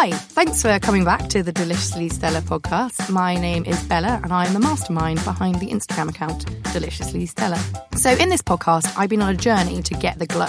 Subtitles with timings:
[0.00, 3.10] Hi, thanks for coming back to the Deliciously Stella podcast.
[3.10, 7.58] My name is Bella and I'm the mastermind behind the Instagram account Deliciously Stella.
[7.96, 10.46] So, in this podcast, I've been on a journey to get the glow.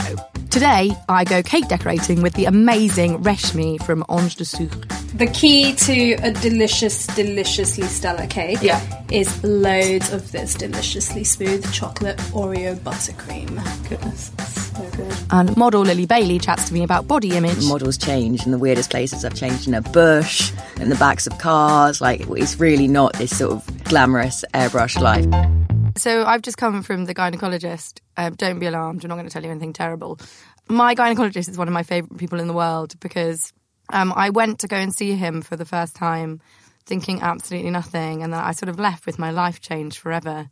[0.49, 4.79] Today, I go cake decorating with the amazing Reshmi from Anges de Sucre.
[5.15, 8.81] The key to a delicious, deliciously stellar cake Yeah.
[9.11, 13.47] is loads of this deliciously smooth chocolate Oreo buttercream.
[13.89, 14.31] Goodness.
[14.75, 15.15] So good.
[15.29, 17.63] And model Lily Bailey chats to me about body image.
[17.65, 19.23] models change in the weirdest places.
[19.23, 22.01] I've changed in a bush, in the backs of cars.
[22.01, 25.25] Like it's really not this sort of glamorous airbrush life.
[25.97, 27.99] So I've just come from the gynecologist.
[28.15, 29.03] Um, don't be alarmed.
[29.03, 30.19] I'm not going to tell you anything terrible.
[30.67, 33.53] My gynecologist is one of my favourite people in the world because
[33.91, 36.41] um, I went to go and see him for the first time,
[36.85, 40.49] thinking absolutely nothing, and then I sort of left with my life changed forever.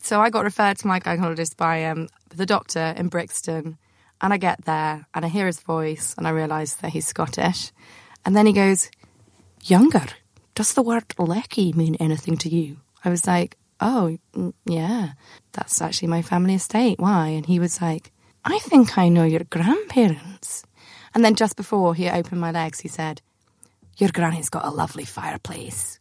[0.00, 3.78] So I got referred to my gynecologist by um, the doctor in Brixton,
[4.20, 7.72] and I get there and I hear his voice and I realise that he's Scottish,
[8.24, 8.90] and then he goes,
[9.62, 10.06] "Younger,
[10.54, 15.12] does the word Leckie mean anything to you?" I was like, "Oh, mm, yeah,
[15.52, 16.98] that's actually my family estate.
[16.98, 18.12] Why?" And he was like,
[18.44, 20.64] "I think I know your grandparents."
[21.14, 23.22] And then just before he opened my legs, he said,
[23.98, 25.98] "Your granny's got a lovely fireplace."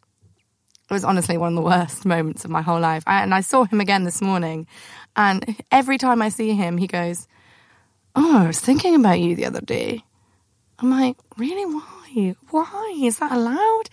[0.89, 3.03] It was honestly one of the worst moments of my whole life.
[3.07, 4.67] I, and I saw him again this morning,
[5.15, 7.27] and every time I see him, he goes,
[8.15, 10.03] "Oh, I was thinking about you the other day."
[10.79, 11.65] I'm like, really?
[11.65, 12.35] Why?
[12.49, 12.99] Why?
[13.01, 13.83] Is that allowed?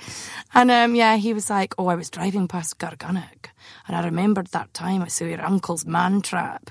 [0.55, 3.51] And um, yeah, he was like, oh, I was driving past Gargunnock
[3.91, 6.71] and I remembered that time I saw your uncle's man trap.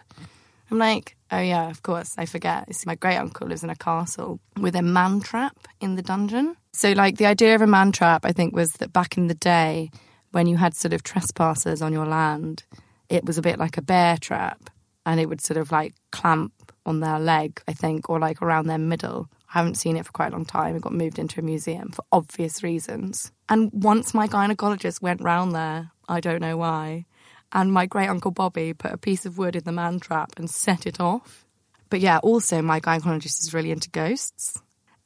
[0.72, 2.70] I'm like, oh yeah, of course, I forget.
[2.86, 6.56] My great uncle lives in a castle with a man trap in the dungeon.
[6.72, 9.34] So, like, the idea of a man trap, I think, was that back in the
[9.34, 9.92] day,
[10.31, 12.64] when you had sort of trespassers on your land,
[13.09, 14.70] it was a bit like a bear trap
[15.06, 18.67] and it would sort of like clamp on their leg, I think, or like around
[18.67, 19.28] their middle.
[19.53, 20.78] I haven't seen it for quite a long time.
[20.78, 23.34] It got moved into a museum for obvious reasons.
[23.50, 27.06] And once my gynecologist went round there, I don't know why,
[27.51, 30.49] and my great uncle Bobby put a piece of wood in the man trap and
[30.49, 31.45] set it off.
[31.89, 34.61] But yeah, also my gynecologist is really into ghosts.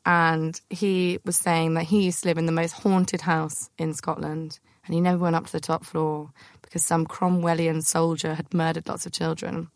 [0.05, 3.93] And he was saying that he used to live in the most haunted house in
[3.93, 6.31] Scotland and he never went up to the top floor
[6.61, 9.69] because some Cromwellian soldier had murdered lots of children.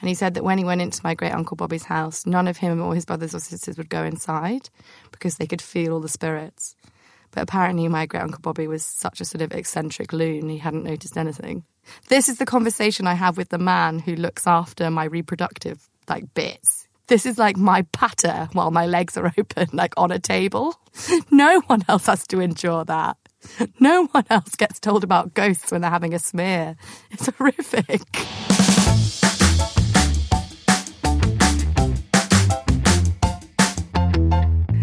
[0.00, 2.58] And he said that when he went into my great uncle Bobby's house, none of
[2.58, 4.68] him or his brothers or sisters would go inside
[5.10, 6.76] because they could feel all the spirits.
[7.30, 10.84] But apparently, my great uncle Bobby was such a sort of eccentric loon, he hadn't
[10.84, 11.64] noticed anything.
[12.08, 16.32] This is the conversation I have with the man who looks after my reproductive like
[16.34, 16.86] bits.
[17.08, 20.74] This is like my patter while my legs are open, like on a table.
[21.30, 23.16] No one else has to endure that.
[23.78, 26.76] No one else gets told about ghosts when they're having a smear.
[27.12, 28.02] It's horrific.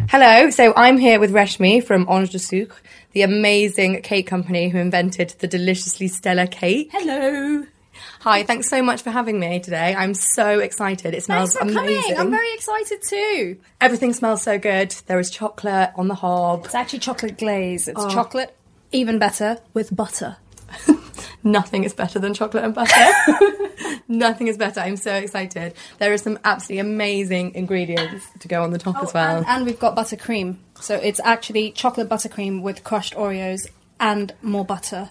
[0.09, 2.78] Hello, so I'm here with Reshmi from Anges de Sucre,
[3.13, 6.90] the amazing cake company who invented the deliciously Stella cake.
[6.91, 7.66] Hello.
[8.22, 9.94] Hi, thanks so much for having me today.
[9.96, 11.13] I'm so excited.
[11.13, 12.16] It smells Thanks for amazing.
[12.16, 12.19] coming.
[12.19, 13.57] I'm very excited too.
[13.79, 14.91] Everything smells so good.
[15.06, 16.66] There is chocolate on the hob.
[16.66, 17.88] It's actually chocolate glaze.
[17.88, 18.06] Oh.
[18.06, 18.56] It's chocolate,
[18.91, 20.38] even better, with butter.
[21.44, 23.12] Nothing is better than chocolate and butter.
[24.08, 24.80] Nothing is better.
[24.80, 25.74] I'm so excited.
[26.00, 29.36] There are some absolutely amazing ingredients to go on the top oh, as well.
[29.36, 30.58] Oh, And, and we've got buttercream.
[30.80, 33.68] So it's actually chocolate buttercream with crushed Oreos
[34.00, 35.09] and more butter.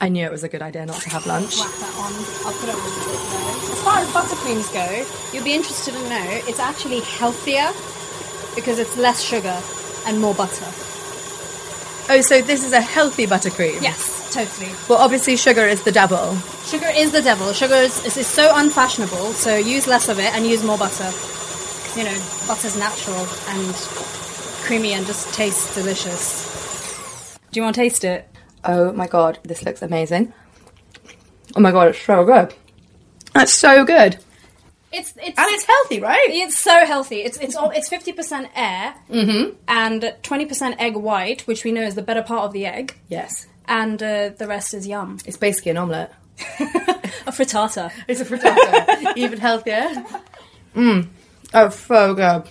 [0.00, 1.58] I knew it was a good idea not to have lunch.
[1.58, 2.12] Whack that on.
[2.46, 3.72] I'll put it on the.
[3.72, 7.72] As far as buttercreams go, you'll be interested to know it's actually healthier
[8.54, 9.60] because it's less sugar
[10.06, 10.66] and more butter.
[12.10, 13.82] Oh, so this is a healthy buttercream?
[13.82, 14.70] Yes, totally.
[14.88, 16.34] Well, obviously, sugar is the devil.
[16.66, 17.52] Sugar is the devil.
[17.52, 21.10] Sugar is, is, is so unfashionable, so use less of it and use more butter.
[21.98, 23.74] You know, butter's natural and
[24.64, 27.38] creamy and just tastes delicious.
[27.50, 28.28] Do you want to taste it?
[28.64, 30.32] Oh my god, this looks amazing.
[31.56, 32.54] Oh my god, it's so good.
[33.34, 34.18] That's so good.
[34.92, 36.28] It's it's And it's healthy, right?
[36.30, 37.16] It's so healthy.
[37.20, 39.56] It's it's all it's fifty percent air Mm-hmm.
[39.68, 42.96] and twenty percent egg white, which we know is the better part of the egg,
[43.08, 43.46] Yes.
[43.68, 45.18] And uh, the rest is yum.
[45.26, 46.14] It's basically an omelette.
[47.26, 47.92] A frittata.
[48.08, 49.12] It's a frittata.
[49.16, 49.90] Even healthier.
[50.74, 51.06] Mmm.
[51.52, 52.44] Oh, so good.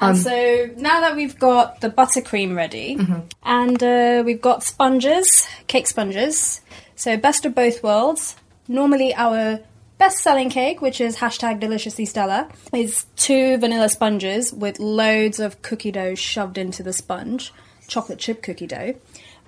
[0.00, 2.98] And so now that we've got the buttercream ready,
[3.42, 6.60] and uh, we've got sponges, cake sponges.
[6.96, 8.36] So best of both worlds.
[8.68, 9.60] Normally our
[9.98, 15.92] best-selling cake, which is hashtag deliciously Stella, is two vanilla sponges with loads of cookie
[15.92, 17.52] dough shoved into the sponge,
[17.86, 18.94] chocolate chip cookie dough.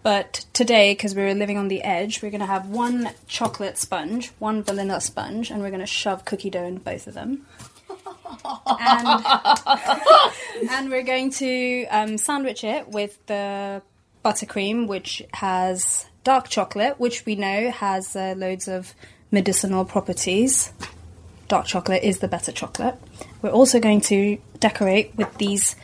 [0.04, 4.32] But today, because we're living on the edge, we're going to have one chocolate sponge,
[4.38, 7.46] one vanilla sponge, and we're going to shove cookie dough in both of them.
[8.66, 9.24] and,
[10.70, 13.80] And we're going to um, sandwich it with the
[14.22, 18.94] buttercream, which has dark chocolate, which we know has uh, loads of
[19.30, 20.70] medicinal properties.
[21.48, 22.96] Dark chocolate is the better chocolate.
[23.40, 25.76] We're also going to decorate with these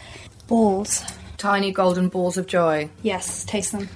[0.47, 1.05] balls.
[1.39, 2.91] Tiny golden balls of joy.
[3.03, 3.89] Yes, taste them.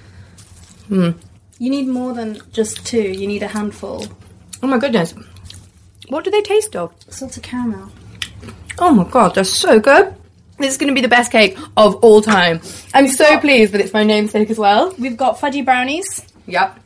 [0.87, 1.11] Hmm.
[1.57, 4.05] You need more than just two, you need a handful.
[4.61, 5.13] Oh my goodness.
[6.09, 6.93] What do they taste of?
[7.09, 7.91] Salted caramel.
[8.77, 10.13] Oh my god, they're so good.
[10.57, 12.61] This is going to be the best cake of all time.
[12.93, 14.93] I'm so pleased that it's my namesake as well.
[14.97, 16.25] We've got fudgy brownies.
[16.47, 16.79] Yep.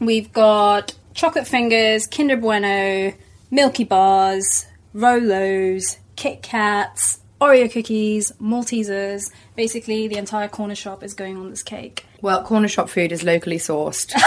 [0.00, 3.12] We've got chocolate fingers, Kinder Bueno,
[3.50, 9.30] Milky Bars, Rolos, Kit Kats, Oreo cookies, Maltesers.
[9.56, 12.04] Basically, the entire corner shop is going on this cake.
[12.20, 14.12] Well, corner shop food is locally sourced.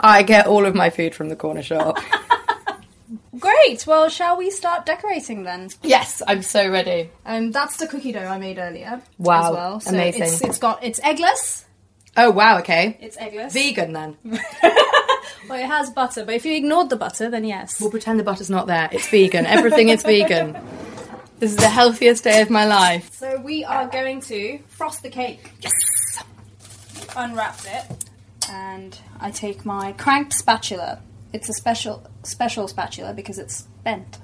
[0.00, 1.98] I get all of my food from the corner shop.
[3.38, 3.86] Great.
[3.86, 5.68] Well, shall we start decorating then?
[5.82, 7.10] Yes, I'm so ready.
[7.24, 9.02] Um, that's the cookie dough I made earlier.
[9.18, 9.80] Wow, As well.
[9.80, 10.22] So amazing.
[10.22, 11.64] It's, it's got it's eggless.
[12.16, 12.96] Oh wow, okay.
[13.00, 13.52] It's eggless.
[13.52, 14.16] Vegan then.
[14.24, 17.80] well, it has butter, but if you ignored the butter, then yes.
[17.80, 18.88] We'll pretend the butter's not there.
[18.90, 19.46] It's vegan.
[19.46, 20.56] Everything is vegan.
[21.38, 23.12] This is the healthiest day of my life.
[23.14, 25.52] So we are going to frost the cake.
[25.60, 25.72] Yes.
[27.16, 27.84] Unwrapped it,
[28.50, 31.00] and I take my cranked spatula.
[31.32, 34.18] It's a special special spatula because it's bent.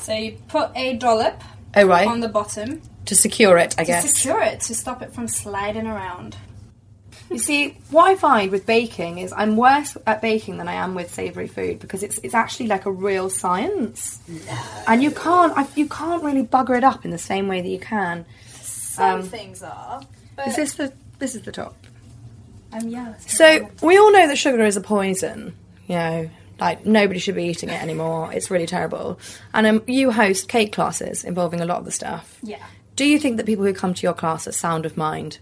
[0.00, 1.42] So you put a dollop
[1.76, 2.06] Oh right.
[2.06, 4.02] on the bottom to secure it, I guess.
[4.04, 4.16] to guess.
[4.16, 6.36] secure it to stop it from sliding around.
[7.30, 10.94] You see, what I find with baking is I'm worse at baking than I am
[10.94, 14.20] with savoury food because it's it's actually like a real science,
[14.86, 17.68] and you can't I, you can't really bugger it up in the same way that
[17.68, 18.24] you can.
[18.52, 20.02] Some Um, things are,
[20.46, 21.74] Is this the this is the top?
[22.72, 23.14] um, yeah.
[23.26, 25.54] So we all know that sugar is a poison.
[25.86, 26.30] You know,
[26.60, 28.32] like nobody should be eating it anymore.
[28.32, 29.18] It's really terrible.
[29.52, 32.38] And um, you host cake classes involving a lot of the stuff.
[32.42, 32.64] yeah.
[32.96, 35.38] Do you think that people who come to your class are sound of mind?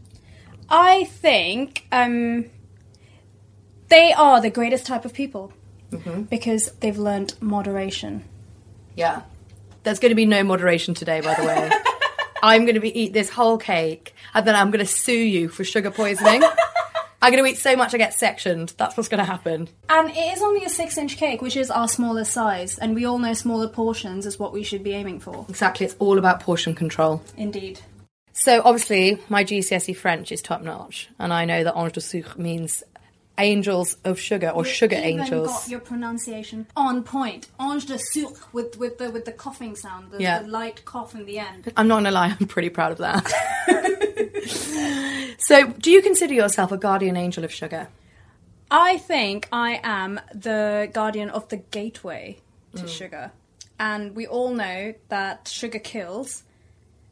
[0.73, 2.47] I think um,
[3.89, 5.53] they are the greatest type of people
[5.93, 6.23] Mm-hmm.
[6.23, 8.25] because they've learned moderation.
[8.97, 9.23] Yeah.
[9.83, 11.71] There's going to be no moderation today, by the way.
[12.43, 15.51] I'm going to be eat this whole cake, and then I'm going to sue you
[15.51, 16.43] for sugar poisoning.
[17.23, 18.73] I'm going to eat so much I get sectioned.
[18.79, 19.69] That's what's going to happen.
[19.91, 23.05] And it is only a six inch cake, which is our smallest size, and we
[23.05, 25.45] all know smaller portions is what we should be aiming for.
[25.51, 25.85] Exactly.
[25.85, 27.23] It's all about portion control.
[27.37, 27.81] Indeed.
[28.35, 32.39] So obviously, my GCSE French is top notch, and I know that ange de sucre
[32.41, 32.83] means
[33.39, 35.49] angels of sugar or sugar even angels.
[35.49, 37.49] got your pronunciation on point.
[37.61, 40.43] Ange de sucre with, with the with the coughing sound, the, Yeah.
[40.43, 41.73] the light cough in the end.
[41.77, 43.27] I'm not gonna lie, I'm pretty proud of that.
[45.39, 47.89] so, do you consider yourself a guardian angel of sugar?
[48.71, 52.39] I think I am the guardian of the gateway
[52.75, 52.81] Mm.
[52.81, 53.33] to sugar.
[53.79, 56.43] And we all know that sugar kills.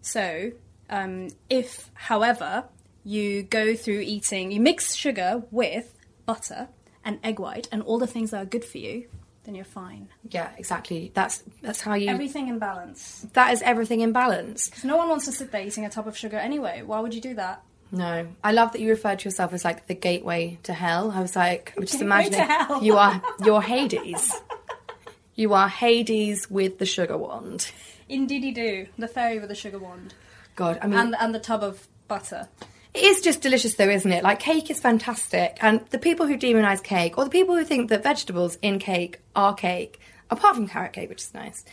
[0.00, 0.52] So,
[0.90, 2.64] um, if, however,
[3.04, 5.96] you go through eating, you mix sugar with
[6.26, 6.68] butter
[7.04, 9.08] and egg white and all the things that are good for you,
[9.44, 10.08] then you're fine.
[10.28, 11.12] Yeah, exactly.
[11.14, 12.08] That's that's how you.
[12.10, 13.26] Everything in balance.
[13.32, 14.68] that is everything in balance.
[14.68, 16.82] Because no one wants to sit there eating a tub of sugar anyway.
[16.82, 17.62] Why would you do that?
[17.92, 21.10] No, I love that you referred to yourself as like the gateway to hell.
[21.10, 22.48] I was like, I'm just imagining
[22.82, 24.32] you are you're Hades.
[25.34, 27.70] You are Hades with the sugar wand.
[28.08, 28.86] Indeedy do.
[28.98, 30.14] The fairy with the sugar wand.
[30.60, 32.46] God, I mean, And, and the tub of butter.
[32.92, 34.22] It is just delicious though, isn't it?
[34.22, 37.88] Like cake is fantastic, and the people who demonize cake, or the people who think
[37.88, 41.64] that vegetables in cake are cake, apart from carrot cake, which is nice,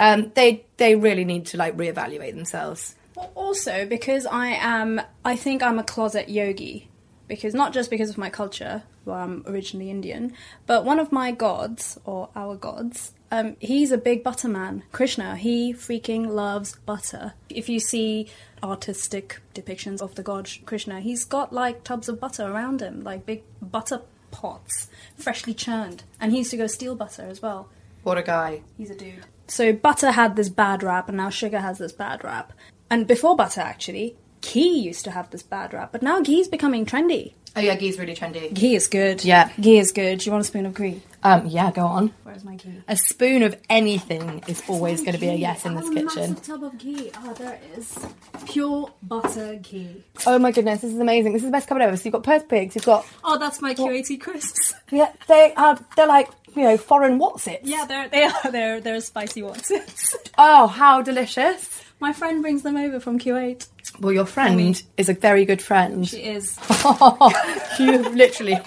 [0.00, 2.96] um, they they really need to like reevaluate themselves.
[3.14, 6.88] Well, also because I am, I think I'm a closet yogi.
[7.28, 10.34] Because not just because of my culture, well, I'm originally Indian,
[10.66, 14.82] but one of my gods or our gods, um, he's a big butter man.
[14.92, 17.32] Krishna, he freaking loves butter.
[17.48, 18.28] If you see
[18.62, 23.24] artistic depictions of the god Krishna, he's got like tubs of butter around him, like
[23.24, 27.68] big butter pots, freshly churned, and he used to go steal butter as well.
[28.02, 28.62] What a guy!
[28.76, 29.24] He's a dude.
[29.46, 32.52] So butter had this bad rap, and now sugar has this bad rap.
[32.90, 36.84] And before butter, actually, ghee used to have this bad rap, but now ghee's becoming
[36.84, 37.32] trendy.
[37.54, 38.52] Oh yeah, ghee's really trendy.
[38.52, 39.24] Ghee is good.
[39.24, 39.50] Yeah.
[39.60, 40.20] Ghee is good.
[40.20, 41.02] Do you want a spoon of ghee?
[41.22, 42.12] Um, yeah, go on.
[42.24, 42.82] Where's my ghee?
[42.88, 46.04] A spoon of anything is always going to be a yes in this kitchen.
[46.04, 47.10] massive tub of ghee.
[47.18, 47.98] Oh, there it is.
[48.46, 50.02] Pure butter ghee.
[50.26, 51.34] Oh my goodness, this is amazing.
[51.34, 51.96] This is the best cupboard ever.
[51.96, 54.72] So you've got purse pigs, you've got Oh, that's my QAT crisps.
[54.90, 57.60] yeah, they are they're like you know foreign what's it?
[57.64, 59.70] yeah, they're they are they're they're spicy ones.
[60.38, 61.82] Oh, how delicious!
[62.00, 63.68] my friend brings them over from Kuwait.
[64.02, 66.08] Well, your friend is a very good friend.
[66.08, 66.58] She is.
[67.78, 68.58] you've literally,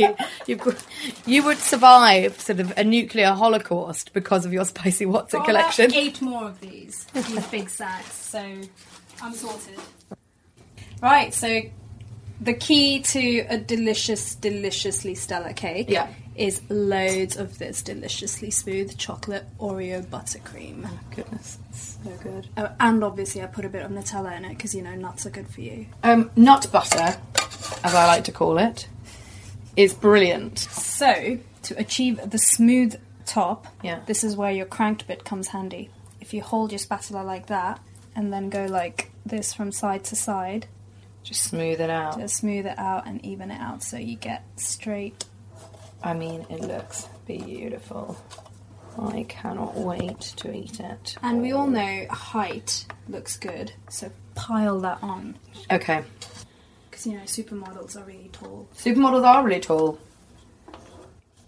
[0.47, 0.87] you've,
[1.25, 5.93] you would survive sort of a nuclear holocaust because of your spicy what's it collection.
[5.93, 8.13] eight more of these, these big sacks.
[8.13, 8.39] So
[9.21, 9.77] I'm sorted.
[11.01, 11.33] Right.
[11.33, 11.63] So
[12.39, 16.07] the key to a delicious, deliciously stellar cake Yeah.
[16.35, 20.89] Is loads of this deliciously smooth chocolate Oreo buttercream.
[21.15, 22.47] Goodness, it's so good.
[22.57, 25.25] Oh, and obviously, I put a bit of Nutella in it because you know nuts
[25.25, 25.85] are good for you.
[26.03, 27.17] Um, nut butter,
[27.83, 28.87] as I like to call it,
[29.75, 30.59] is brilliant.
[30.59, 33.99] So, to achieve the smooth top, Yeah.
[34.05, 35.89] this is where your cranked bit comes handy.
[36.21, 37.79] If you hold your spatula like that
[38.15, 40.67] and then go like this from side to side,
[41.23, 42.19] Just smooth it out.
[42.19, 45.25] to smooth it out and even it out so you get straight.
[46.05, 48.15] I mean, it looks beautiful.
[48.97, 51.17] I cannot wait to eat it.
[51.21, 55.37] And we all know height looks good, so pile that on.
[55.71, 56.03] Okay,
[56.89, 58.69] Because you know, supermodels are really tall.
[58.77, 59.97] supermodels are really tall.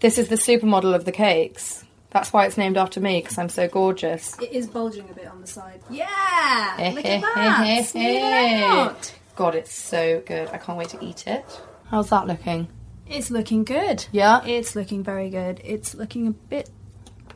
[0.00, 1.84] This is the supermodel of the cakes.
[2.10, 4.36] That's why it's named after me because I'm so gorgeous.
[4.40, 5.80] It is bulging a bit on the side.
[5.90, 6.76] Yeah!
[6.78, 7.84] Eh, Look eh, at eh, that!
[7.86, 9.14] Smooth it out!
[9.36, 10.48] God, it's so good.
[10.48, 11.44] I can't wait to eat it.
[11.90, 12.68] How's that looking?
[13.08, 14.06] It's looking good.
[14.12, 14.44] Yeah?
[14.44, 15.60] It's looking very good.
[15.64, 16.70] It's looking a bit.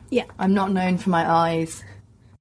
[0.09, 0.25] Yeah.
[0.37, 1.83] I'm not known for my eyes.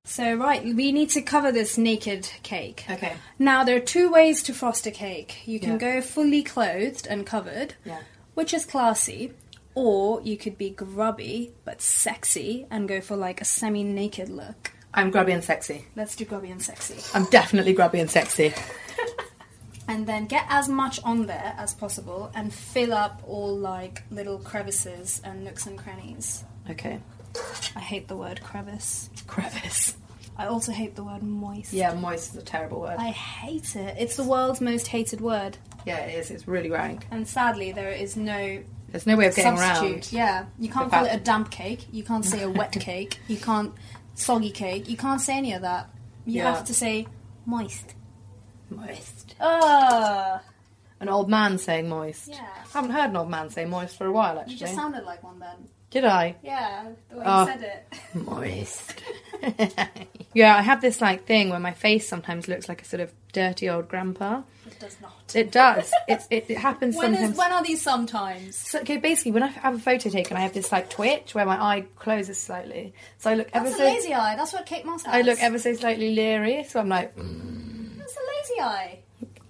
[0.05, 2.85] So, right, we need to cover this naked cake.
[2.91, 3.15] Okay.
[3.39, 5.43] Now, there are two ways to frost a cake.
[5.47, 5.79] You can Yeah.
[5.79, 8.01] go fully clothed and covered, Yeah.
[8.35, 9.33] which is classy,
[9.75, 14.73] or you could be grubby but sexy and go for like a semi naked look.
[14.93, 15.87] I'm grubby and sexy.
[15.97, 16.97] Let's do grubby and sexy.
[17.15, 18.53] I'm definitely grubby and sexy.
[19.89, 24.39] And then get as much on there as possible and fill up all like little
[24.39, 26.45] crevices and nooks and crannies.
[26.71, 27.01] Okay.
[27.77, 29.11] I hate the word crevice.
[29.27, 29.97] Crevice.
[30.39, 31.73] I also hate the word moist.
[31.73, 32.97] Yeah, moist is a terrible word.
[32.99, 33.97] I hate it.
[33.99, 35.59] It's the world's most hated word.
[35.85, 36.31] Yeah, it is.
[36.31, 37.07] It's really rank.
[37.11, 39.93] And sadly, there is no There's no way of getting substitute.
[39.93, 40.13] around.
[40.13, 41.87] Yeah, you can't call it a damp cake.
[41.93, 43.19] You can't say a wet cake.
[43.29, 43.75] You can't
[44.15, 44.89] soggy cake.
[44.89, 45.91] You can't say any of that.
[46.25, 46.55] You Yeah.
[46.55, 47.09] have to say
[47.47, 47.95] moist.
[48.77, 49.35] Moist.
[49.41, 50.41] Ah,
[51.01, 52.29] An old man saying moist.
[52.29, 52.47] Yeah.
[52.75, 54.55] I haven't heard an old man say moist for a while, actually.
[54.55, 55.69] you just sounded like one then.
[55.91, 56.37] Did I?
[56.43, 57.41] Yeah, the way Oh.
[57.41, 57.99] you said it.
[58.15, 58.95] Moist.
[60.35, 63.13] yeah, I have this like thing where my face sometimes looks like a sort of
[63.33, 64.41] dirty old grandpa.
[64.67, 65.13] It does not.
[65.35, 65.91] It does.
[66.09, 67.33] It's, it, it happens When, sometimes.
[67.33, 68.57] is, when are these sometimes?
[68.57, 71.45] So, okay, basically, when I have a photo taken, I have this like twitch where
[71.45, 74.35] my eye closes slightly, so I look ever That's a so lazy eye.
[74.35, 75.15] That's what Kate Moss has.
[75.15, 76.65] I look ever so slightly leery.
[76.65, 77.52] So I'm like, That's a
[78.51, 78.99] lazy eye.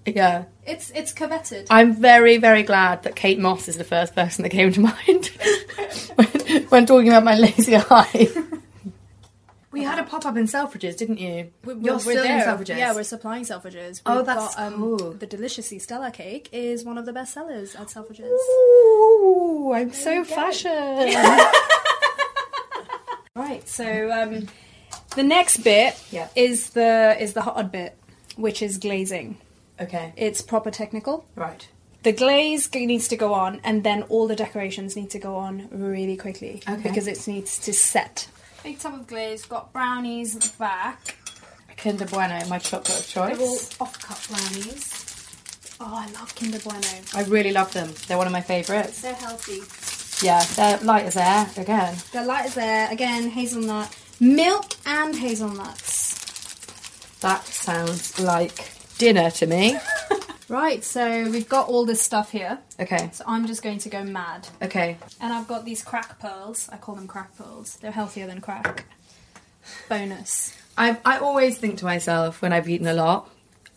[0.06, 0.44] yeah.
[0.66, 1.66] It's it's coveted.
[1.70, 5.26] I'm very very glad that Kate Moss is the first person that came to mind
[6.16, 8.28] when, when talking about my lazy eye.
[9.70, 11.50] We had a pop up in Selfridges, didn't you?
[11.66, 12.76] You're still in Selfridges.
[12.76, 14.02] Yeah, we're supplying Selfridges.
[14.04, 15.12] Oh, We've that's got, um, cool.
[15.12, 18.28] The Deliciously Stella cake is one of the best sellers at Selfridges.
[18.30, 20.70] Ooh, I'm so fashion.
[23.34, 23.66] Right.
[23.66, 24.46] So um,
[25.16, 26.28] the next bit Yeah.
[26.36, 27.96] is the is the hard bit,
[28.36, 29.36] which is glazing.
[29.80, 31.24] okay, It's proper technical.
[31.36, 31.66] right.
[32.02, 35.36] The glaze g- needs to go on, and then all the decorations need to go
[35.36, 36.82] on really quickly Okay.
[36.82, 38.26] because it needs to set.
[38.64, 39.44] Big tub of glaze.
[39.44, 41.16] Got brownies at the back.
[41.76, 43.80] Kinder Bueno, my chocolate of They're all choice.
[43.80, 44.88] off-cut brownies.
[45.80, 46.86] Oh, I love Kinder Bueno.
[47.14, 47.92] I really love them.
[48.08, 49.00] They're one of my favourites.
[49.02, 49.62] They're healthy.
[50.26, 51.96] Yeah, they're light as air again.
[52.12, 53.30] The light is there again.
[53.30, 56.01] Hazelnut, milk, and hazelnuts.
[57.22, 59.78] That sounds like dinner to me.
[60.48, 60.84] Right.
[60.84, 62.58] So we've got all this stuff here.
[62.78, 64.48] Okay, So I'm just going to go mad.
[64.60, 64.98] okay.
[65.18, 66.68] And I've got these crack pearls.
[66.70, 67.76] I call them crack pearls.
[67.80, 68.84] They're healthier than crack.
[69.88, 70.54] Bonus.
[70.76, 73.30] I I always think to myself when I've eaten a lot,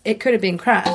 [0.04, 0.88] it could have been crack.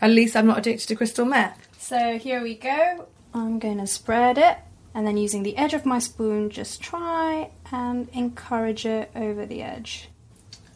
[0.00, 1.68] At least I'm not addicted to crystal meth.
[1.78, 3.06] So here we go.
[3.34, 4.56] I'm going to spread it.
[4.94, 9.60] And then using the edge of my spoon, just try and encourage it over the
[9.62, 10.08] edge.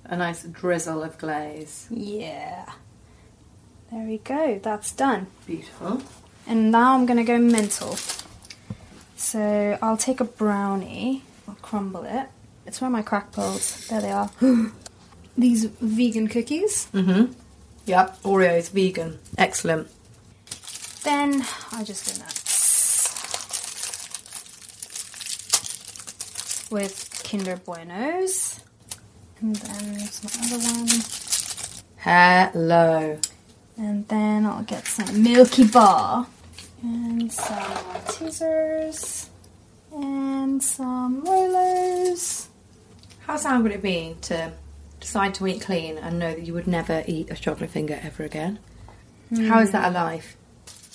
[0.08, 1.88] A nice drizzle of glaze.
[1.90, 2.66] Yeah.
[3.90, 4.60] There we go.
[4.62, 5.26] That's done.
[5.46, 6.02] Beautiful.
[6.46, 7.96] And now I'm going to go mental.
[9.16, 12.28] So I'll take a brownie, I'll crumble it.
[12.66, 13.88] It's where my crack pearls.
[13.88, 14.30] There they are.
[15.38, 16.88] These vegan cookies.
[16.92, 17.32] Mm-hmm.
[17.86, 19.18] Yep, Oreo's vegan.
[19.38, 19.88] Excellent.
[21.02, 22.46] Then I just go nuts.
[26.70, 28.60] With Kinder Buenos.
[29.40, 30.88] And then there's my other one.
[31.98, 33.18] Hello.
[33.76, 36.26] And then I'll get some Milky Bar.
[36.82, 39.28] And some Maltesers.
[39.92, 42.46] And some Rolos.
[43.20, 44.52] How sad would it be to
[45.00, 48.22] decide to eat clean and know that you would never eat a chocolate finger ever
[48.24, 48.58] again?
[49.48, 50.36] How is that a life?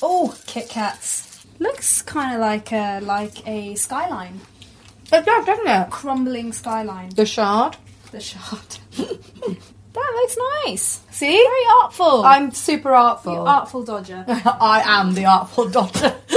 [0.01, 1.45] Oh, Kit Kats.
[1.59, 4.39] Looks kind of like a like a skyline,
[5.13, 5.89] It does, doesn't it?
[5.91, 7.09] crumbling skyline.
[7.09, 7.77] The shard.
[8.11, 8.79] The shot.
[8.97, 11.01] that looks nice.
[11.11, 11.31] See?
[11.31, 12.23] Very artful.
[12.23, 13.33] I'm super artful.
[13.33, 14.25] You artful dodger.
[14.27, 16.15] I am the artful dodger.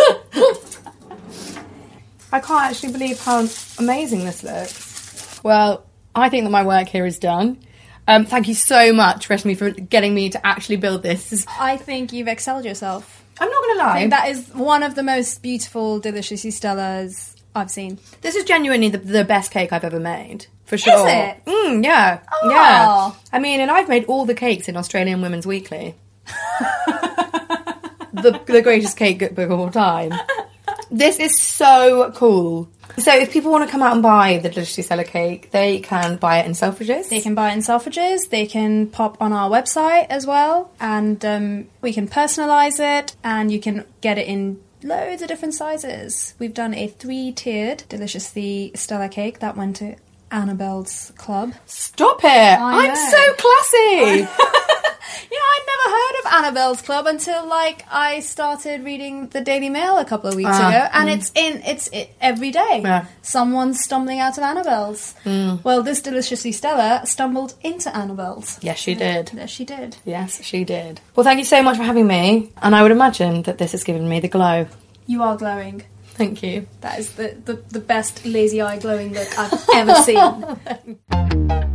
[2.33, 3.47] I can't actually believe how
[3.79, 5.41] amazing this looks.
[5.43, 7.59] Well, I think that my work here is done.
[8.07, 11.47] Um, thank you so much, Reshmi, for getting me to actually build this.
[11.59, 13.25] I think you've excelled yourself.
[13.41, 14.07] I'm not going to lie.
[14.09, 17.99] that is one of the most beautiful Deliciously Stellas I've seen.
[18.21, 21.07] This is genuinely the, the best cake I've ever made, for sure.
[21.07, 21.45] Is it?
[21.47, 22.51] Mm, yeah, Oh.
[22.51, 23.13] yeah.
[23.33, 25.95] I mean, and I've made all the cakes in Australian Women's Weekly.
[28.13, 30.13] the the greatest cake book of all time.
[30.91, 32.69] This is so cool.
[32.99, 36.17] So, if people want to come out and buy the Deliciously Stella cake, they can
[36.17, 37.09] buy it in Selfridges.
[37.09, 38.29] They can buy it in Selfridges.
[38.31, 43.51] They can pop on our website as well, and um, we can personalize it, and
[43.51, 46.35] you can get it in loads of different sizes.
[46.39, 49.97] We've done a three-tiered Deliciously Stella cake that went to
[50.31, 51.55] Annabel's club.
[51.67, 52.29] Stop it!
[52.29, 53.11] I'm know.
[53.11, 54.29] so classy.
[56.39, 60.69] Annabel's Club until like I started reading the Daily Mail a couple of weeks Ah,
[60.69, 62.81] ago, and it's in it's it, every day.
[62.83, 63.07] Yeah.
[63.23, 65.15] Someone's stumbling out of Annabel's.
[65.25, 68.59] Well, this deliciously Stella stumbled into Annabel's.
[68.63, 69.31] yes, she did.
[69.35, 69.97] Yes, she did.
[70.05, 71.01] Yes, she did.
[71.15, 73.85] Well, thank you so much for having me, and I would imagine that this has
[73.85, 74.67] given me the glow.
[75.07, 75.85] You are glowing.
[76.15, 76.67] Thank you.
[76.81, 81.71] That is the, the, the best lazy eye glowing look I've ever seen.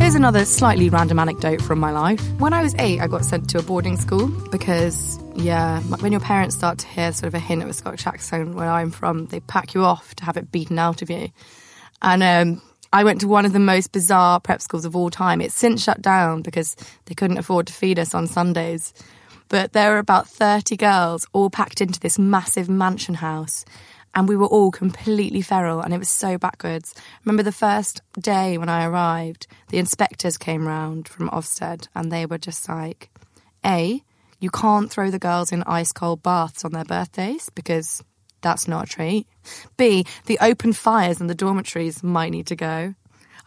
[0.00, 2.26] Here's another slightly random anecdote from my life.
[2.40, 6.22] When I was eight, I got sent to a boarding school because, yeah, when your
[6.22, 9.26] parents start to hear sort of a hint of a Scottish accent where I'm from,
[9.26, 11.28] they pack you off to have it beaten out of you.
[12.00, 12.62] And um,
[12.94, 15.42] I went to one of the most bizarre prep schools of all time.
[15.42, 18.94] It's since shut down because they couldn't afford to feed us on Sundays.
[19.48, 23.66] But there were about 30 girls all packed into this massive mansion house.
[24.14, 26.94] And we were all completely feral and it was so backwards.
[27.24, 32.26] Remember the first day when I arrived, the inspectors came round from Ofsted and they
[32.26, 33.10] were just like,
[33.64, 34.02] A,
[34.40, 38.02] you can't throw the girls in ice cold baths on their birthdays because
[38.40, 39.26] that's not a treat.
[39.76, 42.94] B, the open fires in the dormitories might need to go.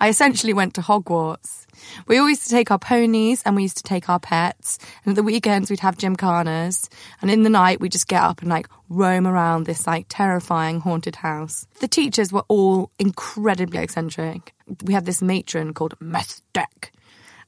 [0.04, 1.66] I essentially went to Hogwarts.
[2.08, 4.78] We always used to take our ponies and we used to take our pets.
[5.06, 6.90] And at the weekends we'd have gymkhanas.
[7.22, 10.82] And in the night we'd just get up and like roam around this like terrifying
[10.82, 11.66] haunted house.
[11.80, 14.54] The teachers were all incredibly eccentric.
[14.84, 16.92] We had this matron called Miss Deck.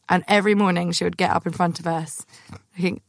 [0.08, 2.26] And every morning she would get up in front of us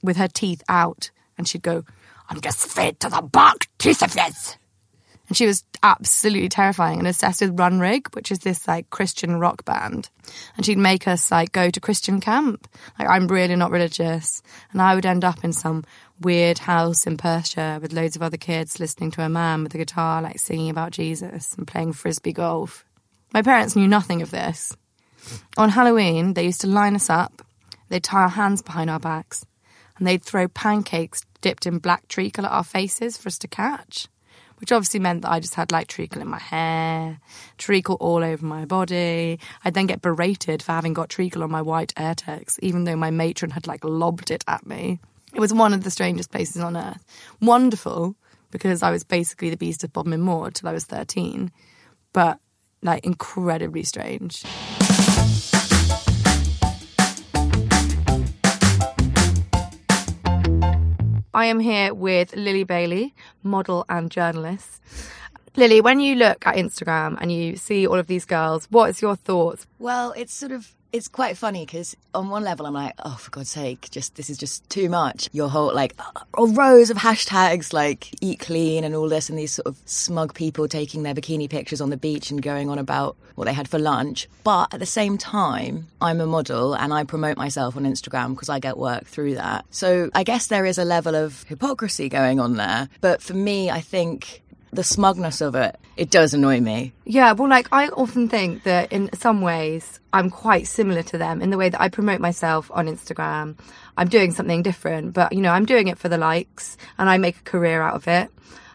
[0.02, 1.85] with her teeth out and she'd go,
[2.28, 4.56] I'm just fed to the bark teeth of yours.
[5.28, 9.64] And she was absolutely terrifying and obsessed with Runrig, which is this like Christian rock
[9.64, 10.08] band.
[10.56, 12.68] And she'd make us like go to Christian camp.
[12.98, 14.42] Like I'm really not religious.
[14.72, 15.84] And I would end up in some
[16.20, 19.78] weird house in Perthshire with loads of other kids listening to a man with a
[19.78, 22.84] guitar like singing about Jesus and playing frisbee golf.
[23.32, 24.76] My parents knew nothing of this.
[25.56, 27.42] On Halloween, they used to line us up,
[27.88, 29.44] they'd tie our hands behind our backs,
[29.98, 34.08] and they'd throw pancakes dipped in black treacle at our faces for us to catch.
[34.58, 37.20] Which obviously meant that I just had like treacle in my hair,
[37.58, 39.38] treacle all over my body.
[39.64, 43.10] I'd then get berated for having got treacle on my white Airtex, even though my
[43.10, 44.98] matron had like lobbed it at me.
[45.34, 47.04] It was one of the strangest places on earth.
[47.42, 48.16] Wonderful,
[48.50, 51.52] because I was basically the beast of Bodmin Moor till I was 13,
[52.14, 52.38] but
[52.82, 54.42] like incredibly strange.
[61.37, 64.81] I am here with Lily Bailey, model and journalist.
[65.55, 69.03] Lily, when you look at Instagram and you see all of these girls, what is
[69.03, 69.66] your thoughts?
[69.79, 73.30] Well, it's sort of it's quite funny because on one level I'm like, oh, for
[73.30, 75.28] God's sake, just this is just too much.
[75.32, 75.94] Your whole like
[76.37, 80.68] rows of hashtags like eat clean and all this, and these sort of smug people
[80.68, 83.78] taking their bikini pictures on the beach and going on about what they had for
[83.78, 84.28] lunch.
[84.44, 88.48] But at the same time, I'm a model and I promote myself on Instagram because
[88.48, 89.66] I get work through that.
[89.70, 92.88] So I guess there is a level of hypocrisy going on there.
[93.00, 94.42] But for me, I think
[94.76, 96.92] the smugness of it, it does annoy me.
[97.04, 101.42] Yeah, well, like I often think that in some ways I'm quite similar to them
[101.42, 103.58] in the way that I promote myself on Instagram.
[103.96, 107.18] I'm doing something different, but you know, I'm doing it for the likes and I
[107.18, 108.30] make a career out of it.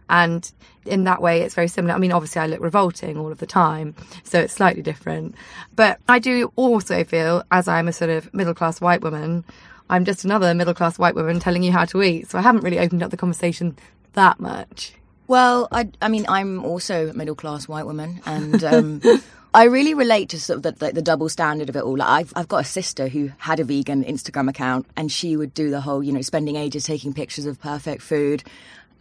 [0.09, 0.51] And
[0.85, 1.93] in that way, it's very similar.
[1.93, 5.35] I mean, obviously, I look revolting all of the time, so it's slightly different.
[5.75, 9.45] But I do also feel, as I'm a sort of middle class white woman,
[9.89, 12.29] I'm just another middle class white woman telling you how to eat.
[12.29, 13.77] So I haven't really opened up the conversation
[14.13, 14.93] that much.
[15.31, 19.01] Well, I, I mean, I'm also a middle class white woman, and um,
[19.53, 21.95] I really relate to sort of the, the, the double standard of it all.
[21.95, 25.53] Like, I've, I've got a sister who had a vegan Instagram account, and she would
[25.53, 28.43] do the whole, you know, spending ages taking pictures of perfect food,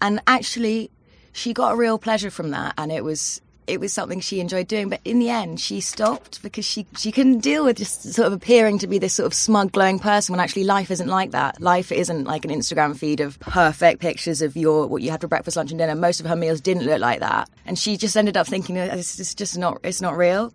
[0.00, 0.92] and actually,
[1.32, 4.68] she got a real pleasure from that, and it was it was something she enjoyed
[4.68, 4.88] doing.
[4.88, 8.32] But in the end, she stopped because she she couldn't deal with just sort of
[8.32, 11.60] appearing to be this sort of smug, glowing person when actually life isn't like that.
[11.60, 15.28] Life isn't like an Instagram feed of perfect pictures of your what you had for
[15.28, 15.94] breakfast, lunch, and dinner.
[15.94, 19.18] Most of her meals didn't look like that, and she just ended up thinking this
[19.20, 20.52] is just not it's not real.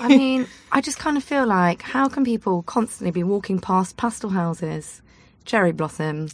[0.00, 3.96] I mean, I just kind of feel like how can people constantly be walking past
[3.96, 5.02] pastel houses,
[5.44, 6.28] cherry blossom,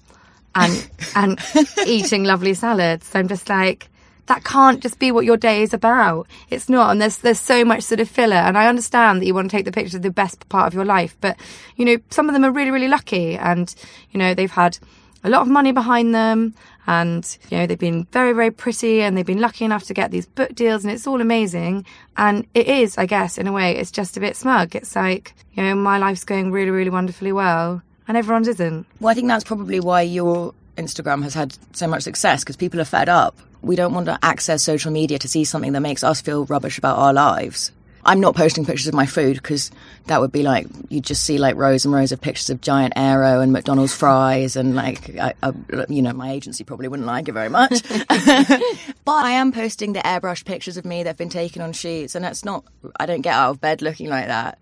[0.55, 1.39] and and
[1.87, 3.15] eating lovely salads?
[3.15, 3.89] I'm just like
[4.27, 6.27] that can't just be what your day is about.
[6.51, 6.91] It's not.
[6.91, 8.37] And there's, there's so much sort of filler.
[8.37, 10.75] And I understand that you want to take the pictures of the best part of
[10.75, 11.37] your life, but,
[11.77, 13.75] you know, some of them are really, really lucky and,
[14.11, 14.79] you know, they've had
[15.25, 16.55] a lot of money behind them
[16.87, 20.11] and, you know, they've been very, very pretty and they've been lucky enough to get
[20.11, 21.85] these book deals and it's all amazing.
[22.17, 24.75] And it is, I guess, in a way, it's just a bit smug.
[24.75, 28.87] It's like, you know, my life's going really, really wonderfully well and everyone's isn't.
[29.01, 32.81] Well, I think that's probably why your Instagram has had so much success because people
[32.81, 33.37] are fed up.
[33.63, 36.79] We don't want to access social media to see something that makes us feel rubbish
[36.79, 37.73] about our lives.
[38.05, 39.71] I'm not posting pictures of my food because
[40.07, 42.95] that would be like you'd just see like rows and rows of pictures of giant
[42.97, 45.53] Aero and McDonald's fries, and like I, I,
[45.89, 47.83] you know my agency probably wouldn't like it very much.
[48.09, 52.25] but I am posting the airbrush pictures of me that've been taken on sheets, and
[52.25, 52.65] that's not.
[52.99, 54.59] I don't get out of bed looking like that.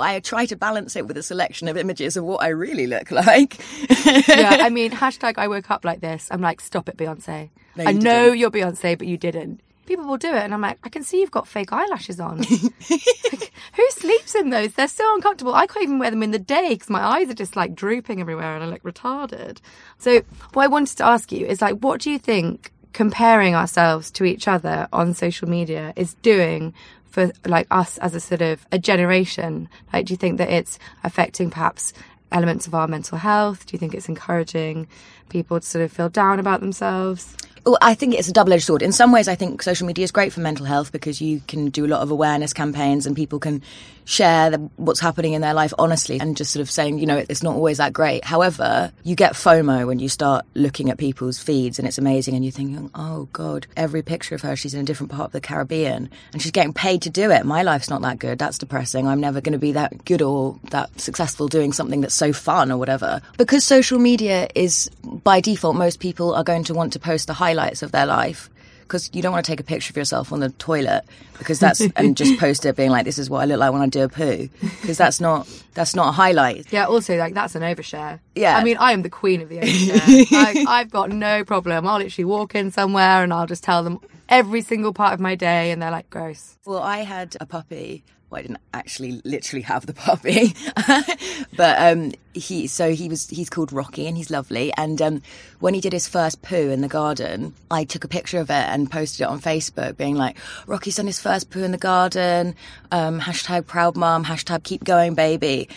[0.00, 3.10] I try to balance it with a selection of images of what I really look
[3.10, 3.58] like.
[4.06, 6.28] yeah, I mean, hashtag I woke up like this.
[6.30, 7.50] I'm like, stop it, Beyonce.
[7.76, 8.38] No, I know didn't.
[8.38, 9.60] you're Beyonce, but you didn't.
[9.84, 12.38] People will do it, and I'm like, I can see you've got fake eyelashes on.
[12.38, 12.48] like,
[13.74, 14.72] who sleeps in those?
[14.74, 15.54] They're so uncomfortable.
[15.54, 18.20] I can't even wear them in the day because my eyes are just like drooping
[18.20, 19.58] everywhere and I look retarded.
[19.98, 24.10] So, what I wanted to ask you is like, what do you think comparing ourselves
[24.12, 26.74] to each other on social media is doing
[27.12, 29.68] for like us as a sort of a generation?
[29.92, 31.92] Like, do you think that it's affecting perhaps
[32.32, 33.66] elements of our mental health?
[33.66, 34.88] Do you think it's encouraging
[35.28, 37.36] people to sort of feel down about themselves?
[37.64, 38.82] Well, I think it's a double edged sword.
[38.82, 41.70] In some ways, I think social media is great for mental health because you can
[41.70, 43.62] do a lot of awareness campaigns and people can
[44.04, 47.24] share the, what's happening in their life honestly and just sort of saying, you know,
[47.28, 48.24] it's not always that great.
[48.24, 52.44] However, you get FOMO when you start looking at people's feeds and it's amazing and
[52.44, 55.40] you're thinking, oh God, every picture of her, she's in a different part of the
[55.40, 57.44] Caribbean and she's getting paid to do it.
[57.44, 58.38] My life's not that good.
[58.38, 59.06] That's depressing.
[59.06, 62.72] I'm never going to be that good or that successful doing something that's so fun
[62.72, 63.20] or whatever.
[63.38, 67.34] Because social media is by default, most people are going to want to post the
[67.52, 68.48] highlights of their life
[68.80, 71.02] because you don't want to take a picture of yourself on the toilet
[71.38, 73.80] because that's and just post it being like this is what I look like when
[73.82, 76.70] I do a poo because that's not that's not a highlight.
[76.72, 78.20] Yeah, also like that's an overshare.
[78.34, 78.56] Yeah.
[78.56, 80.30] I mean, I am the queen of the overshare.
[80.32, 81.86] like, I've got no problem.
[81.86, 85.34] I'll literally walk in somewhere and I'll just tell them every single part of my
[85.34, 88.04] day, and they're like, "Gross." Well, I had a puppy.
[88.32, 90.54] Well, I didn't actually literally have the puppy,
[91.54, 94.72] but um, he so he was he's called Rocky and he's lovely.
[94.78, 95.22] And um,
[95.60, 98.54] when he did his first poo in the garden, I took a picture of it
[98.54, 102.54] and posted it on Facebook, being like, "Rocky's done his first poo in the garden."
[102.90, 104.24] Um, hashtag proud mom.
[104.24, 105.68] Hashtag keep going, baby.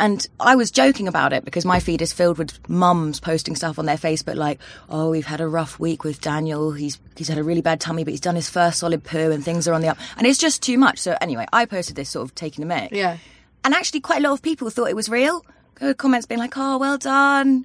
[0.00, 3.78] And I was joking about it because my feed is filled with mums posting stuff
[3.78, 4.58] on their Facebook like,
[4.88, 6.72] "Oh, we've had a rough week with Daniel.
[6.72, 9.44] He's he's had a really bad tummy, but he's done his first solid poo, and
[9.44, 10.98] things are on the up." And it's just too much.
[10.98, 12.92] So anyway, I posted this sort of taking the mic.
[12.92, 13.18] Yeah.
[13.62, 15.44] And actually, quite a lot of people thought it was real.
[15.96, 17.64] Comments being like, "Oh, well done."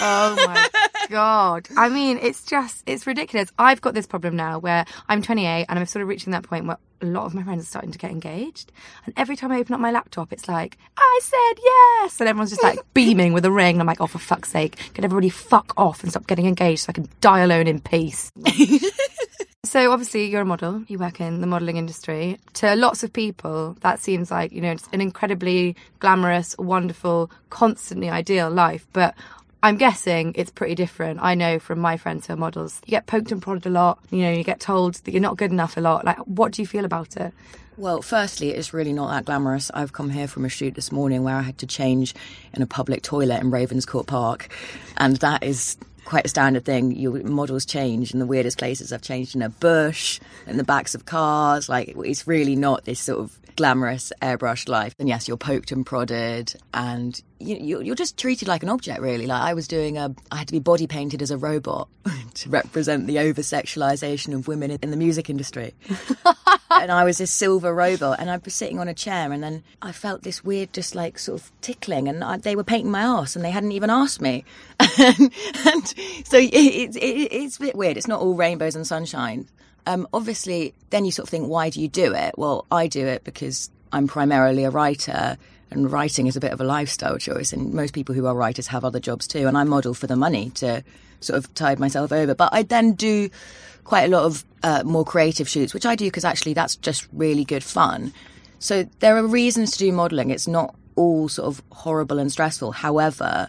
[0.00, 0.68] Oh my
[1.10, 1.68] god!
[1.76, 3.50] I mean, it's just it's ridiculous.
[3.58, 6.66] I've got this problem now where I'm 28 and I'm sort of reaching that point
[6.66, 8.72] where a lot of my friends are starting to get engaged,
[9.06, 12.50] and every time I open up my laptop, it's like I said yes, and everyone's
[12.50, 13.76] just like beaming with a ring.
[13.76, 16.82] And I'm like, oh, for fuck's sake, can everybody fuck off and stop getting engaged
[16.82, 18.32] so I can die alone in peace?
[19.64, 22.36] So obviously you're a model, you work in the modelling industry.
[22.54, 28.10] To lots of people, that seems like, you know, it's an incredibly glamorous, wonderful, constantly
[28.10, 28.88] ideal life.
[28.92, 29.14] But
[29.62, 31.20] I'm guessing it's pretty different.
[31.22, 34.00] I know from my friends who are models, you get poked and prodded a lot.
[34.10, 36.04] You know, you get told that you're not good enough a lot.
[36.04, 37.32] Like, what do you feel about it?
[37.76, 39.70] Well, firstly, it's really not that glamorous.
[39.72, 42.16] I've come here from a shoot this morning where I had to change
[42.52, 44.48] in a public toilet in Ravenscourt Park,
[44.96, 46.92] and that is quite a standard thing.
[46.92, 48.92] Your models change in the weirdest places.
[48.92, 51.68] I've changed in a bush, in the backs of cars.
[51.68, 54.94] Like it's really not this sort of glamorous airbrushed life.
[54.98, 59.00] And yes, you're poked and prodded, and you, you, you're just treated like an object,
[59.00, 59.26] really.
[59.26, 61.88] Like I was doing a, I had to be body painted as a robot
[62.34, 65.74] to represent the over sexualization of women in the music industry.
[66.70, 69.62] and I was this silver robot, and I was sitting on a chair, and then
[69.80, 73.02] I felt this weird, just like sort of tickling, and I, they were painting my
[73.02, 74.44] ass, and they hadn't even asked me.
[74.98, 75.32] and,
[75.66, 75.88] and
[76.24, 77.96] so it, it, it, it's a bit weird.
[77.96, 79.48] It's not all rainbows and sunshine.
[79.86, 82.34] Um, obviously, then you sort of think, why do you do it?
[82.38, 85.36] Well, I do it because I'm primarily a writer,
[85.70, 87.52] and writing is a bit of a lifestyle choice.
[87.52, 89.46] And most people who are writers have other jobs too.
[89.46, 90.84] And I model for the money to
[91.20, 92.34] sort of tide myself over.
[92.34, 93.30] But I then do
[93.84, 97.08] quite a lot of uh, more creative shoots, which I do because actually that's just
[97.12, 98.12] really good fun.
[98.58, 100.30] So there are reasons to do modeling.
[100.30, 102.72] It's not all sort of horrible and stressful.
[102.72, 103.48] However,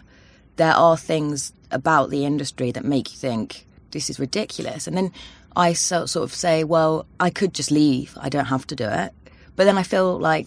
[0.56, 4.86] there are things about the industry that make you think this is ridiculous.
[4.86, 5.12] And then
[5.56, 8.16] I so, sort of say, well, I could just leave.
[8.20, 9.12] I don't have to do it.
[9.56, 10.46] But then I feel like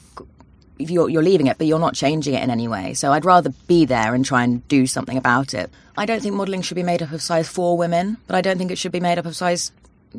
[0.78, 2.93] you're, you're leaving it, but you're not changing it in any way.
[2.93, 5.72] So I'd rather be there and try and do something about it.
[5.98, 8.58] I don't think modelling should be made up of size 4 women, but I don't
[8.58, 9.72] think it should be made up of size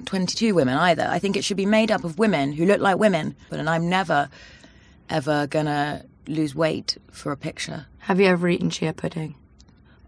[0.05, 1.07] 22 women either.
[1.09, 3.37] I think it should be made up of women who look like women.
[3.51, 4.29] But and I'm never,
[5.09, 7.87] ever gonna lose weight for a picture.
[8.01, 9.35] Have you ever eaten chia pudding?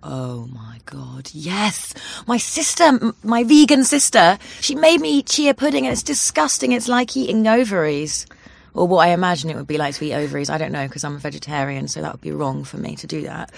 [0.03, 1.93] Oh my god, yes!
[2.27, 6.73] My sister, m- my vegan sister, she made me eat chia pudding and it's disgusting.
[6.73, 8.27] It's like eating ovaries.
[8.73, 10.49] Or what I imagine it would be like to eat ovaries.
[10.49, 13.07] I don't know because I'm a vegetarian, so that would be wrong for me to
[13.07, 13.51] do that.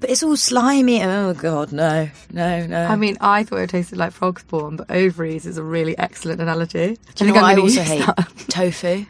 [0.00, 1.02] But it's all slimy.
[1.02, 2.84] Oh god, no, no, no.
[2.86, 6.40] I mean, I thought it tasted like frog spawn, but ovaries is a really excellent
[6.40, 6.98] analogy.
[7.14, 8.04] Do you know what I also hate?
[8.48, 9.06] Tofu.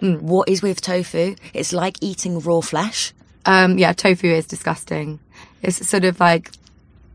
[0.00, 1.36] What is with tofu?
[1.54, 3.12] It's like eating raw flesh.
[3.46, 5.20] Um, yeah, tofu is disgusting.
[5.62, 6.50] It's sort of like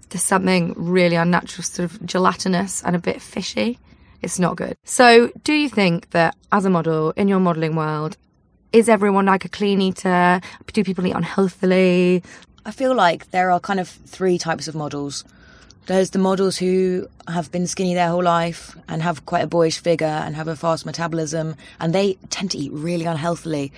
[0.09, 3.77] there's something really unnatural, sort of gelatinous and a bit fishy.
[4.21, 4.77] It's not good.
[4.83, 8.17] So, do you think that as a model in your modelling world,
[8.73, 10.41] is everyone like a clean eater?
[10.73, 12.23] Do people eat unhealthily?
[12.65, 15.23] I feel like there are kind of three types of models.
[15.85, 19.79] There's the models who have been skinny their whole life and have quite a boyish
[19.79, 23.71] figure and have a fast metabolism, and they tend to eat really unhealthily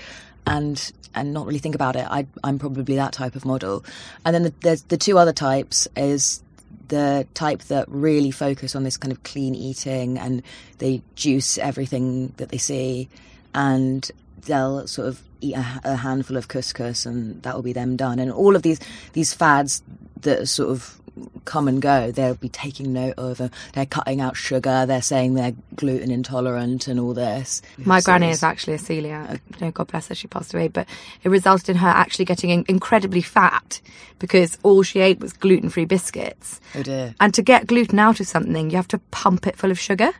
[0.50, 2.06] and and not really think about it.
[2.10, 3.84] I, I'm probably that type of model.
[4.26, 6.44] And then the, there's the two other types is
[6.88, 10.44] the type that really focus on this kind of clean eating and
[10.80, 13.10] they juice everything that they see
[13.54, 14.12] and
[14.46, 18.20] they'll sort of eat a, a handful of couscous and that will be them done
[18.20, 18.80] and all of these
[19.14, 19.84] these fads
[20.22, 21.00] that are sort of
[21.46, 25.34] come and go they'll be taking note of uh, they're cutting out sugar they're saying
[25.34, 29.40] they're gluten intolerant and all this My So granny is actually a celiac.
[29.62, 30.68] Know, God bless her, she passed away.
[30.68, 30.88] But
[31.24, 33.82] it resulted in her actually getting in- incredibly fat
[34.20, 36.60] because all she ate was gluten free biscuits.
[36.76, 39.72] oh dear And to get gluten out of something, you have to pump it full
[39.72, 40.12] of sugar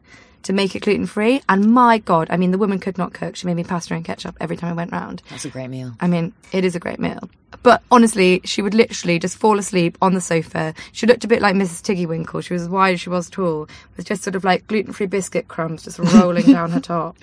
[0.44, 1.42] to make it gluten free.
[1.50, 3.36] And my God, I mean, the woman could not cook.
[3.36, 5.22] She made me pasta and ketchup every time I went round.
[5.30, 7.30] that's a great meal I mean, it is a great meal.
[7.64, 10.74] But honestly, she would literally just fall asleep on the sofa.
[10.92, 11.82] She looked a bit like Mrs.
[11.84, 12.44] Tiggywinkle.
[12.44, 15.08] She was as wide as she was tall, with just sort of like gluten free
[15.08, 17.18] biscuit crumbs just rolling down her top.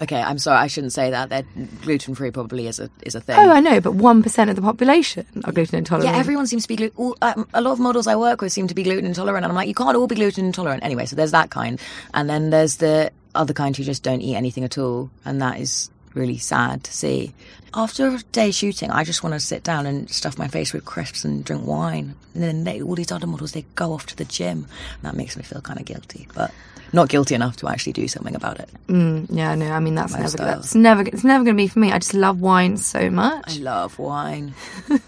[0.00, 1.44] okay i'm sorry i shouldn't say that they're
[1.82, 4.62] gluten free probably is a is a thing Oh, I know, but 1% of the
[4.62, 6.10] population are gluten intolerant.
[6.14, 6.96] Yeah, everyone seems to be gluten.
[6.96, 9.50] All, um, a lot of models I work with seem to be gluten intolerant, and
[9.50, 11.06] I'm like, you can't all be gluten intolerant anyway.
[11.06, 11.80] So there's that kind,
[12.14, 15.58] and then there's the other kind who just don't eat anything at all, and that
[15.60, 17.34] is really sad to see.
[17.74, 20.84] After a day shooting, I just want to sit down and stuff my face with
[20.84, 24.16] crisps and drink wine, and then they, all these other models they go off to
[24.16, 24.66] the gym.
[24.96, 26.50] And that makes me feel kind of guilty, but
[26.92, 28.68] not guilty enough to actually do something about it.
[28.88, 30.46] Mm, yeah, no, I mean, that's never, Lifestyle.
[30.46, 31.90] that's never, it's never going to be for me.
[31.90, 33.56] I just love wine so much.
[33.58, 34.52] I love wine.
[34.90, 35.00] I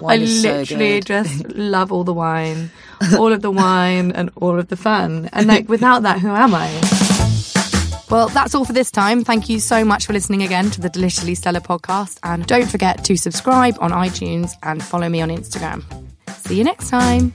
[0.00, 1.04] Wine so literally good.
[1.06, 2.70] just love all the wine,
[3.18, 5.28] all of the wine and all of the fun.
[5.34, 6.68] And like without that, who am I?
[8.10, 9.22] Well, that's all for this time.
[9.22, 12.18] Thank you so much for listening again to the Deliciously Stella podcast.
[12.22, 15.84] And don't forget to subscribe on iTunes and follow me on Instagram.
[16.38, 17.34] See you next time.